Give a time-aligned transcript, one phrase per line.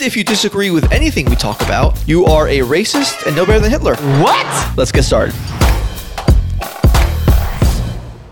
[0.00, 3.60] if you disagree with anything we talk about, you are a racist and no better
[3.60, 3.96] than Hitler.
[4.22, 4.76] What?
[4.76, 5.34] Let's get started.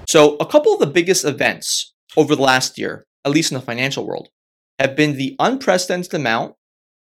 [0.09, 3.65] So, a couple of the biggest events over the last year, at least in the
[3.65, 4.29] financial world,
[4.79, 6.55] have been the unprecedented amount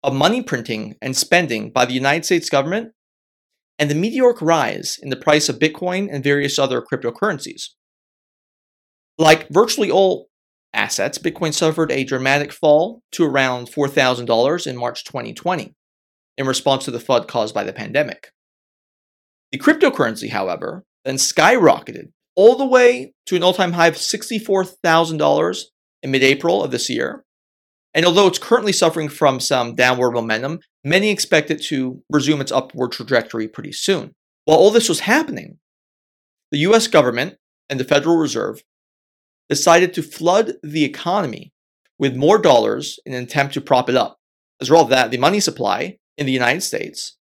[0.03, 2.91] of money printing and spending by the United States government
[3.79, 7.69] and the meteoric rise in the price of Bitcoin and various other cryptocurrencies.
[9.17, 10.29] Like virtually all
[10.73, 15.73] assets, Bitcoin suffered a dramatic fall to around $4,000 in March 2020
[16.37, 18.31] in response to the FUD caused by the pandemic.
[19.51, 25.63] The cryptocurrency, however, then skyrocketed all the way to an all time high of $64,000
[26.01, 27.23] in mid April of this year.
[27.93, 32.51] And although it's currently suffering from some downward momentum, many expect it to resume its
[32.51, 34.13] upward trajectory pretty soon.
[34.45, 35.59] While all this was happening,
[36.51, 37.35] the US government
[37.69, 38.63] and the Federal Reserve
[39.49, 41.51] decided to flood the economy
[41.99, 44.17] with more dollars in an attempt to prop it up.
[44.59, 47.17] As a result of that, the money supply in the United States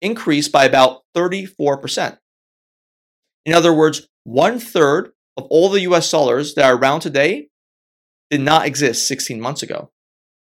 [0.00, 2.18] increased by about 34%.
[3.46, 7.48] In other words, one third of all the US dollars that are around today
[8.30, 9.90] did not exist 16 months ago.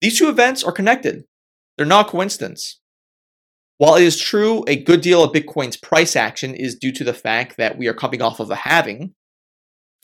[0.01, 1.25] These two events are connected,
[1.77, 2.81] they're not coincidence.
[3.79, 7.13] While it is true a good deal of Bitcoin's price action is due to the
[7.13, 9.15] fact that we are coming off of a halving,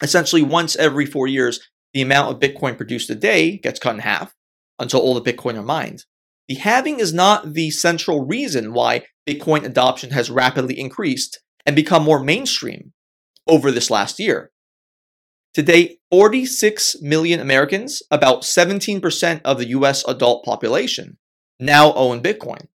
[0.01, 1.61] essentially once every four years,
[1.93, 4.35] the amount of Bitcoin produced a day gets cut in half
[4.79, 6.05] until all the Bitcoin are mined.
[6.49, 12.03] The halving is not the central reason why Bitcoin adoption has rapidly increased and become
[12.03, 12.93] more mainstream
[13.47, 14.51] over this last year.
[15.55, 21.19] Today, 46 million Americans, about 17% of the US adult population,
[21.61, 22.69] now own Bitcoin.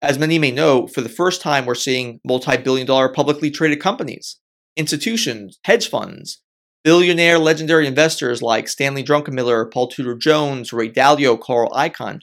[0.00, 3.80] As many may know, for the first time, we're seeing multi billion dollar publicly traded
[3.80, 4.38] companies,
[4.76, 6.40] institutions, hedge funds,
[6.82, 12.20] billionaire legendary investors like Stanley Druckenmiller, Paul Tudor Jones, Ray Dalio, Carl Icahn,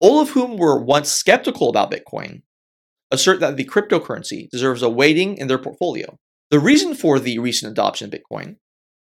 [0.00, 2.42] all of whom were once skeptical about Bitcoin,
[3.10, 6.18] assert that the cryptocurrency deserves a weighting in their portfolio.
[6.50, 8.56] The reason for the recent adoption of Bitcoin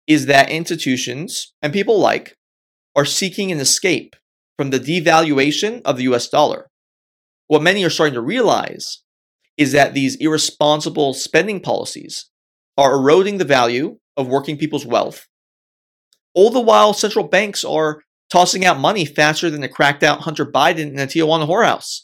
[0.08, 2.36] is that institutions and people like
[2.96, 4.16] are seeking an escape
[4.58, 6.70] from the devaluation of the US dollar.
[7.48, 9.04] What many are starting to realize
[9.58, 12.30] is that these irresponsible spending policies
[12.78, 15.28] are eroding the value of working people's wealth,
[16.34, 20.46] all the while central banks are tossing out money faster than the cracked out Hunter
[20.46, 22.02] Biden in a Tijuana whorehouse.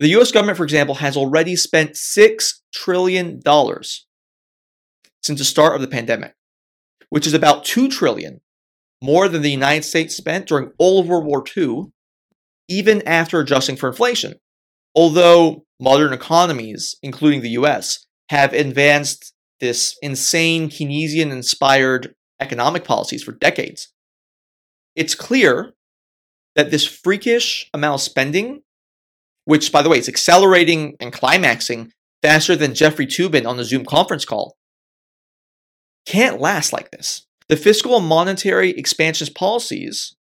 [0.00, 3.40] The US government, for example, has already spent $6 trillion
[5.22, 6.34] since the start of the pandemic,
[7.10, 8.40] which is about 2 trillion
[9.02, 11.84] more than the United States spent during all of World War II,
[12.68, 14.34] even after adjusting for inflation.
[14.94, 23.32] Although modern economies, including the US, have advanced this insane Keynesian inspired economic policies for
[23.32, 23.92] decades,
[24.94, 25.74] it's clear
[26.54, 28.62] that this freakish amount of spending,
[29.44, 33.84] which, by the way, is accelerating and climaxing faster than Jeffrey Toobin on the Zoom
[33.84, 34.56] conference call,
[36.06, 37.26] can't last like this.
[37.48, 40.16] The fiscal and monetary expansionist policies,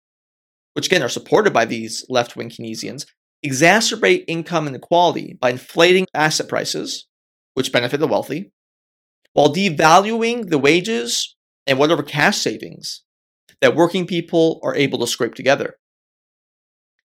[0.74, 3.06] which again are supported by these left wing Keynesians,
[3.44, 7.06] exacerbate income inequality by inflating asset prices,
[7.54, 8.50] which benefit the wealthy,
[9.34, 11.36] while devaluing the wages
[11.66, 13.02] and whatever cash savings
[13.60, 15.76] that working people are able to scrape together.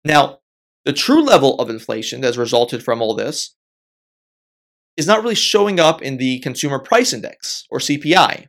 [0.04, 0.40] Now,
[0.86, 3.56] the true level of inflation that has resulted from all this
[4.98, 8.48] is not really showing up in the Consumer Price Index, or CPI,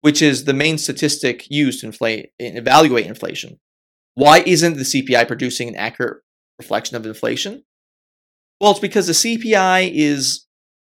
[0.00, 3.58] which is the main statistic used to inflate, evaluate inflation.
[4.14, 6.22] Why isn't the CPI producing an accurate
[6.58, 7.64] reflection of inflation?
[8.60, 10.46] Well, it's because the CPI is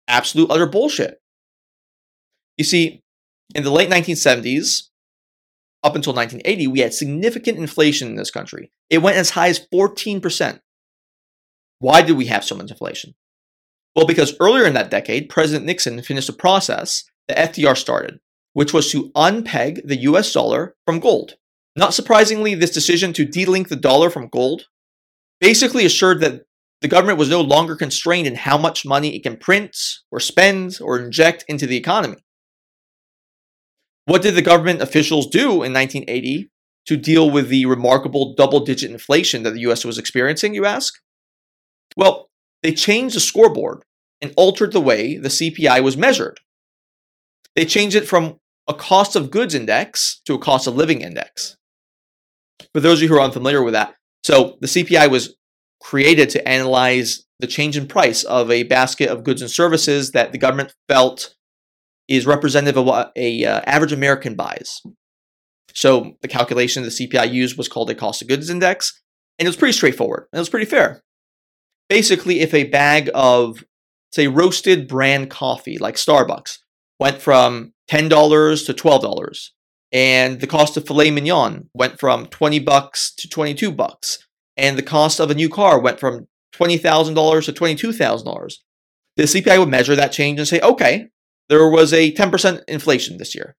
[0.08, 1.22] absolute utter bullshit.
[2.58, 3.04] You see,
[3.54, 4.90] in the late 1970s,
[5.84, 8.72] up until 1980, we had significant inflation in this country.
[8.90, 10.60] It went as high as 14%.
[11.80, 13.14] Why did we have so much inflation?
[13.96, 18.20] Well, because earlier in that decade, President Nixon finished a process that FDR started,
[18.54, 21.36] which was to unpeg the US dollar from gold.
[21.76, 24.64] Not surprisingly, this decision to delink the dollar from gold
[25.40, 26.44] basically assured that
[26.82, 29.76] the government was no longer constrained in how much money it can print
[30.12, 32.18] or spend or inject into the economy.
[34.06, 36.50] What did the government officials do in 1980
[36.86, 40.94] to deal with the remarkable double digit inflation that the US was experiencing, you ask?
[41.98, 42.30] Well,
[42.62, 43.84] they changed the scoreboard
[44.22, 46.40] and altered the way the CPI was measured.
[47.56, 51.58] They changed it from a cost of goods index to a cost of living index.
[52.74, 55.36] For those of you who are unfamiliar with that, so the CPI was
[55.80, 60.32] created to analyze the change in price of a basket of goods and services that
[60.32, 61.36] the government felt
[62.08, 64.82] is representative of what a uh, average American buys.
[65.74, 69.02] So the calculation the CPI used was called a cost of goods index,
[69.38, 70.28] and it was pretty straightforward.
[70.32, 71.04] And it was pretty fair.
[71.90, 73.64] Basically, if a bag of
[74.16, 76.60] say roasted brand coffee like Starbucks
[77.00, 79.50] went from $10 to $12
[79.92, 84.18] and the cost of filet mignon went from 20 bucks to 22 bucks
[84.56, 88.54] and the cost of a new car went from $20,000 to $22,000
[89.18, 91.08] the CPI would measure that change and say okay
[91.50, 93.56] there was a 10% inflation this year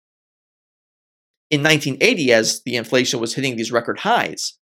[1.50, 4.59] in 1980 as the inflation was hitting these record highs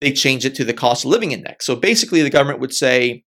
[0.00, 3.24] they changed it to the cost of living index so basically the government would say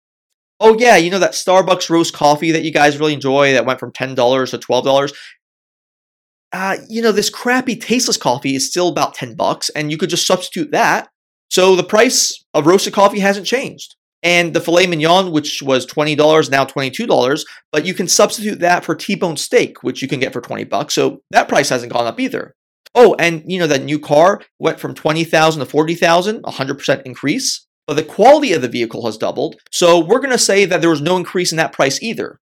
[0.60, 3.80] oh yeah, you know that Starbucks roast coffee that you guys really enjoy that went
[3.80, 5.12] from ten dollars to twelve dollars.
[6.52, 10.08] Uh, you know, this crappy tasteless coffee is still about 10 bucks, and you could
[10.08, 11.08] just substitute that.
[11.50, 13.93] So the price of roasted coffee hasn't changed.
[14.24, 18.96] And the filet mignon, which was $20, now $22, but you can substitute that for
[18.96, 20.94] T-bone steak, which you can get for 20 bucks.
[20.94, 22.54] So that price hasn't gone up either.
[22.96, 27.64] Oh, and you know that new car went from 20,000 to 40,000, a 100% increase
[27.86, 29.56] but the quality of the vehicle has doubled.
[29.70, 32.40] So we're going to say that there was no increase in that price either.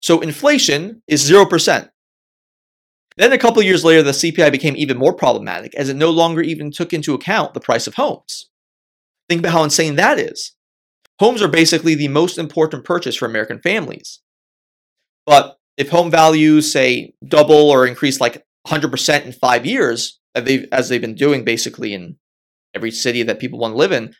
[0.00, 1.90] So inflation is 0%.
[3.16, 6.40] Then a couple years later, the CPI became even more problematic as it no longer
[6.40, 8.48] even took into account the price of homes.
[9.28, 10.52] Think about how insane that is.
[11.20, 14.20] Homes are basically the most important purchase for American families.
[15.26, 21.00] But if home values, say, double or increase like 100% in five years, as they've
[21.00, 22.16] been doing basically in
[22.74, 24.14] every city that people want to live in,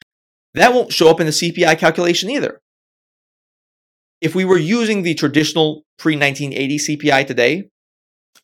[0.53, 2.61] that won't show up in the CPI calculation either.
[4.21, 7.71] If we were using the traditional pre 1980 CPI today,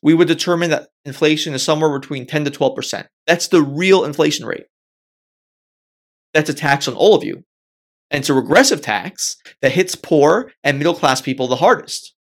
[0.01, 3.05] we would determine that inflation is somewhere between 10 to 12%.
[3.27, 4.65] That's the real inflation rate.
[6.33, 7.43] That's a tax on all of you.
[8.09, 12.13] And it's a regressive tax that hits poor and middle class people the hardest.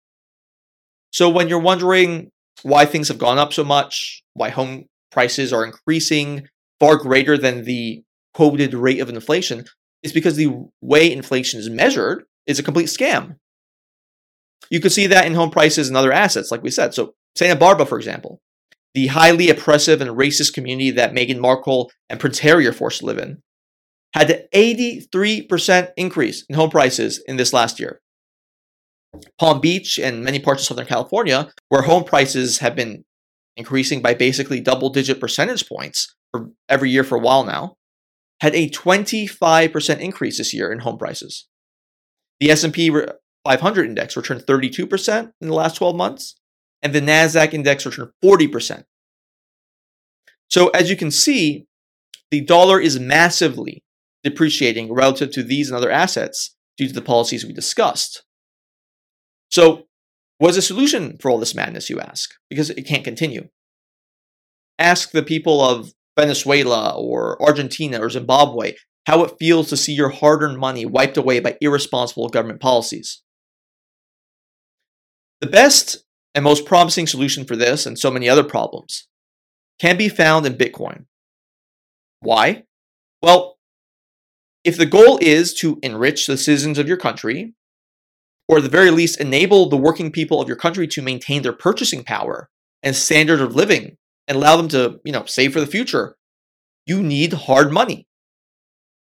[1.11, 2.31] So when you're wondering
[2.63, 6.47] why things have gone up so much, why home prices are increasing
[6.79, 8.03] far greater than the
[8.33, 9.65] quoted rate of inflation
[10.05, 13.37] it's because the way inflation is measured is a complete scam.
[14.69, 16.93] You can see that in home prices and other assets, like we said.
[16.93, 18.39] So, Santa Barbara, for example,
[18.93, 23.07] the highly oppressive and racist community that Meghan Markle and Prince Harry are forced to
[23.07, 23.41] live in,
[24.15, 28.01] had an 83% increase in home prices in this last year.
[29.38, 33.03] Palm Beach and many parts of Southern California, where home prices have been
[33.57, 37.75] increasing by basically double digit percentage points for every year for a while now,
[38.39, 41.47] had a 25% increase this year in home prices.
[42.39, 42.89] The S&P
[43.44, 46.35] 500 index returned 32% in the last 12 months,
[46.81, 48.83] and the Nasdaq index returned 40%.
[50.50, 51.65] So as you can see,
[52.31, 53.84] the dollar is massively
[54.25, 58.24] depreciating relative to these and other assets due to the policies we discussed.
[59.50, 59.86] So,
[60.39, 62.31] what's the solution for all this madness, you ask?
[62.50, 63.48] Because it can't continue.
[64.77, 68.73] Ask the people of Venezuela or Argentina or Zimbabwe,
[69.06, 73.21] how it feels to see your hard earned money wiped away by irresponsible government policies.
[75.40, 79.07] The best and most promising solution for this and so many other problems
[79.80, 81.06] can be found in Bitcoin.
[82.21, 82.64] Why?
[83.21, 83.55] Well,
[84.66, 87.54] if the goal is to enrich the citizens of your country,
[88.48, 91.54] or at the very least enable the working people of your country to maintain their
[91.54, 92.50] purchasing power
[92.81, 96.16] and standard of living and allow them to, you know, save for the future,
[96.88, 98.07] you need hard money.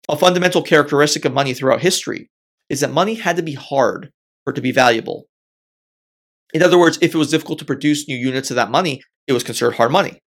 [0.10, 2.30] A fundamental characteristic of money throughout history
[2.70, 4.12] is that money had to be hard
[4.44, 5.26] for it to be valuable.
[6.54, 9.34] In other words, if it was difficult to produce new units of that money, it
[9.34, 10.20] was considered hard money.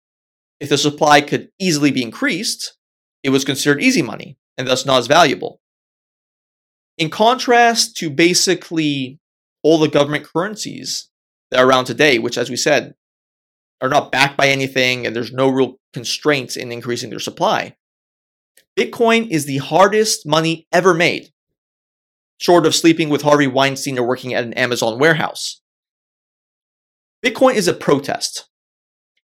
[0.59, 2.75] If the supply could easily be increased,
[3.23, 5.61] it was considered easy money and thus not as valuable.
[6.97, 9.19] In contrast to basically
[9.63, 11.09] all the government currencies
[11.51, 12.95] that are around today, which, as we said,
[13.81, 17.75] are not backed by anything and there's no real constraints in increasing their supply.
[18.77, 21.31] Bitcoin is the hardest money ever made,
[22.39, 25.61] short of sleeping with Harvey Weinstein or working at an Amazon warehouse.
[27.25, 28.47] Bitcoin is a protest.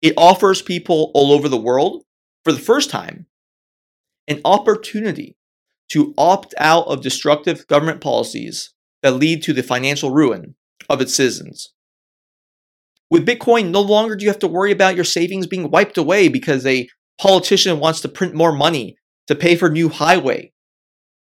[0.02, 2.04] It offers people all over the world,
[2.44, 3.26] for the first time,
[4.28, 5.36] an opportunity
[5.90, 10.54] to opt out of destructive government policies that lead to the financial ruin
[10.88, 11.72] of its citizens.
[13.10, 16.28] With Bitcoin, no longer do you have to worry about your savings being wiped away
[16.28, 20.52] because a politician wants to print more money to pay for new highway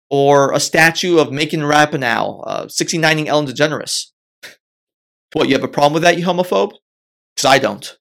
[0.10, 4.12] or a statue of Megan Rapinoe, uh, 69ing Ellen DeGeneres.
[5.34, 6.74] What, you have a problem with that, you homophobe?
[7.36, 7.98] Because I don't.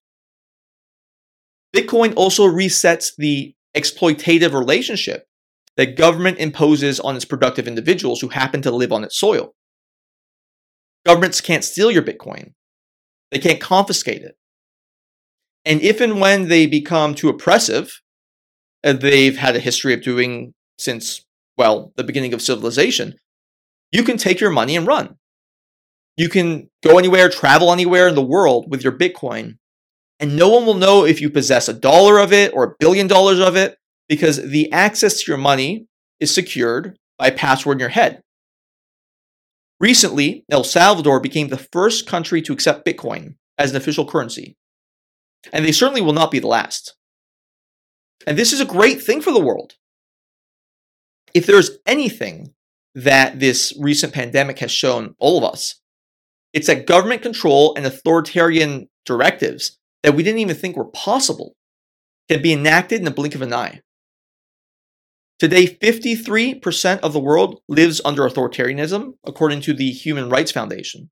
[1.74, 5.26] Bitcoin also resets the exploitative relationship
[5.76, 9.54] that government imposes on its productive individuals who happen to live on its soil.
[11.06, 12.52] Governments can't steal your Bitcoin.
[13.30, 14.36] They can't confiscate it.
[15.64, 18.00] And if and when they become too oppressive,
[18.82, 21.24] and they've had a history of doing since,
[21.56, 23.14] well, the beginning of civilization,
[23.92, 25.16] you can take your money and run.
[26.16, 29.58] You can go anywhere, travel anywhere in the world with your Bitcoin,
[30.22, 33.08] and no one will know if you possess a dollar of it or a billion
[33.08, 33.76] dollars of it
[34.08, 35.88] because the access to your money
[36.20, 38.22] is secured by a password in your head.
[39.80, 44.56] Recently, El Salvador became the first country to accept Bitcoin as an official currency.
[45.52, 46.94] And they certainly will not be the last.
[48.24, 49.74] And this is a great thing for the world.
[51.34, 52.54] If there's anything
[52.94, 55.80] that this recent pandemic has shown all of us,
[56.52, 61.54] it's that government control and authoritarian directives that we didn't even think were possible
[62.28, 63.80] can be enacted in the blink of an eye.
[65.38, 71.10] Today, 53% of the world lives under authoritarianism, according to the Human Rights Foundation.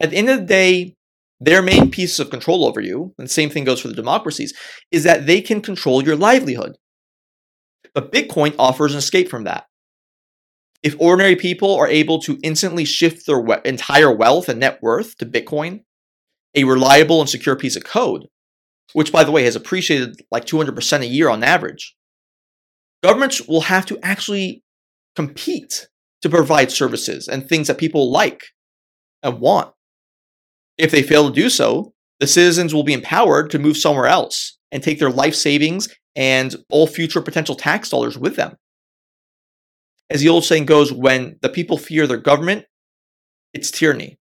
[0.00, 0.94] At the end of the day,
[1.40, 4.52] their main piece of control over you, and same thing goes for the democracies,
[4.90, 6.76] is that they can control your livelihood.
[7.94, 9.64] But Bitcoin offers an escape from that.
[10.82, 15.16] If ordinary people are able to instantly shift their we- entire wealth and net worth
[15.18, 15.80] to Bitcoin,
[16.58, 18.26] a reliable and secure piece of code,
[18.92, 21.94] which, by the way, has appreciated like 200% a year on average,
[23.02, 24.62] governments will have to actually
[25.16, 25.88] compete
[26.22, 28.42] to provide services and things that people like
[29.22, 29.72] and want.
[30.76, 34.58] If they fail to do so, the citizens will be empowered to move somewhere else
[34.72, 38.56] and take their life savings and all future potential tax dollars with them.
[40.10, 42.64] As the old saying goes, when the people fear their government,
[43.52, 44.18] it's tyranny.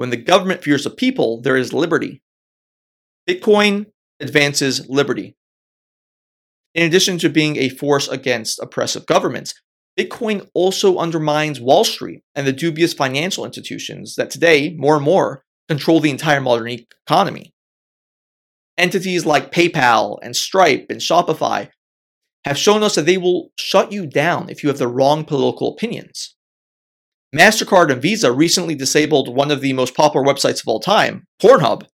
[0.00, 2.22] When the government fears the people, there is liberty.
[3.28, 3.84] Bitcoin
[4.18, 5.36] advances liberty.
[6.74, 9.52] In addition to being a force against oppressive governments,
[9.98, 15.44] Bitcoin also undermines Wall Street and the dubious financial institutions that today, more and more,
[15.68, 16.68] control the entire modern
[17.06, 17.52] economy.
[18.78, 21.68] Entities like PayPal and Stripe and Shopify
[22.46, 25.70] have shown us that they will shut you down if you have the wrong political
[25.70, 26.36] opinions.
[27.34, 31.86] MasterCard and Visa recently disabled one of the most popular websites of all time, Pornhub,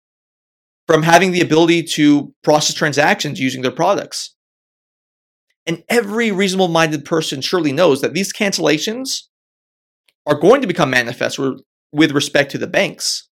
[0.88, 4.34] from having the ability to process transactions using their products.
[5.66, 9.24] And every reasonable minded person surely knows that these cancellations
[10.26, 11.40] are going to become manifest
[11.92, 13.28] with respect to the banks,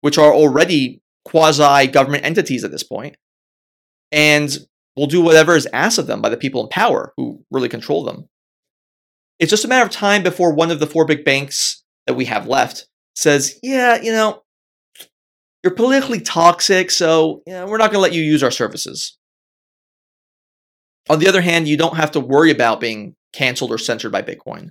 [0.00, 3.16] which are already quasi government entities at this point,
[4.12, 4.58] and
[4.96, 8.04] will do whatever is asked of them by the people in power who really control
[8.04, 8.28] them.
[9.38, 12.24] It's just a matter of time before one of the four big banks that we
[12.24, 14.42] have left says, yeah, you know,
[15.62, 19.16] you're politically toxic, so you know, we're not going to let you use our services.
[21.10, 24.22] On the other hand, you don't have to worry about being canceled or censored by
[24.22, 24.70] Bitcoin.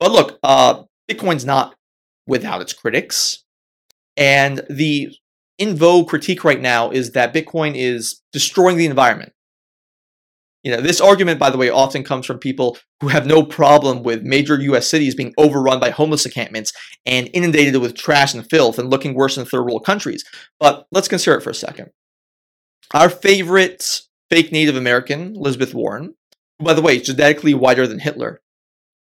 [0.00, 1.74] But look, uh, Bitcoin's not
[2.26, 3.44] without its critics.
[4.16, 5.10] And the
[5.58, 9.32] in vogue critique right now is that Bitcoin is destroying the environment.
[10.64, 14.02] You know, this argument, by the way, often comes from people who have no problem
[14.02, 16.72] with major US cities being overrun by homeless encampments
[17.06, 20.24] and inundated with trash and filth and looking worse than third world countries.
[20.58, 21.90] But let's consider it for a second.
[22.92, 26.14] Our favorite fake Native American, Elizabeth Warren,
[26.58, 28.40] who, by the way, genetically whiter than Hitler,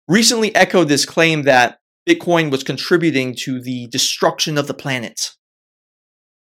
[0.08, 5.32] recently echoed this claim that Bitcoin was contributing to the destruction of the planet.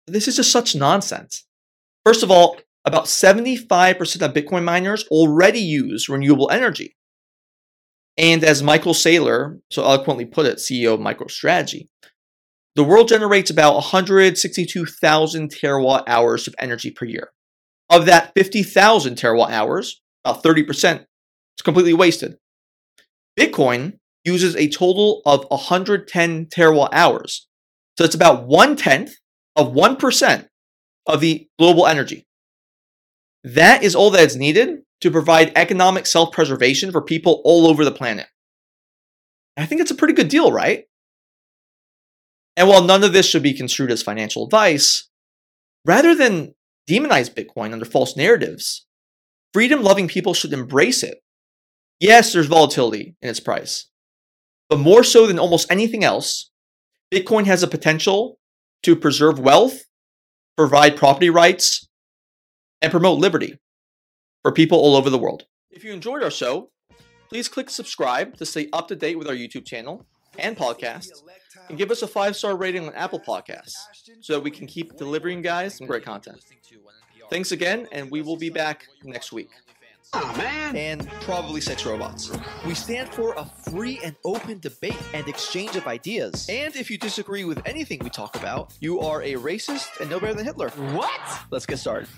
[0.07, 1.45] This is just such nonsense.
[2.05, 6.96] First of all, about 75% of Bitcoin miners already use renewable energy.
[8.18, 11.88] And as Michael Saylor so eloquently put it, CEO of MicroStrategy,
[12.75, 17.32] the world generates about 162,000 terawatt hours of energy per year.
[17.90, 22.38] Of that 50,000 terawatt hours, about 30% is completely wasted.
[23.40, 27.48] Bitcoin uses a total of 110 terawatt hours.
[27.98, 29.12] So it's about one tenth
[29.56, 30.48] of 1%
[31.08, 32.25] of the global energy.
[33.44, 37.84] That is all that is needed to provide economic self preservation for people all over
[37.84, 38.28] the planet.
[39.58, 40.86] I think it's a pretty good deal, right?
[42.56, 45.10] And while none of this should be construed as financial advice,
[45.86, 46.56] rather than
[46.90, 48.86] demonize Bitcoin under false narratives,
[49.54, 51.20] freedom loving people should embrace it.
[52.00, 53.88] Yes, there's volatility in its price,
[54.70, 56.50] but more so than almost anything else,
[57.14, 58.40] Bitcoin has a potential
[58.84, 59.84] to preserve wealth,
[60.58, 61.88] provide property rights,
[62.84, 63.58] and promote liberty
[64.44, 65.46] for people all over the world.
[65.72, 66.70] If you enjoyed our show,
[67.30, 70.06] please click subscribe to stay up to date with our YouTube channel
[70.38, 71.10] and podcast,
[71.70, 73.72] and give us a five star rating on Apple Podcasts
[74.22, 76.44] so that we can keep delivering guys some great content.
[77.30, 79.50] Thanks again, and we will be back next week.
[80.16, 80.75] Oh, man.
[80.75, 82.32] And probably sex robots.
[82.68, 86.48] We stand for a free and open debate and exchange of ideas.
[86.50, 90.20] And if you disagree with anything we talk about, you are a racist and no
[90.20, 90.70] better than Hitler.
[90.70, 91.20] What?
[91.50, 92.10] Let's get started.